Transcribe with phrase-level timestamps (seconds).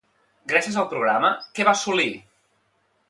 [0.53, 2.11] Gràcies al programa, què va assolir?